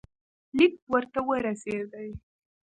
لیک 0.57 0.73
ورته 0.91 1.19
ورسېدی. 1.27 2.09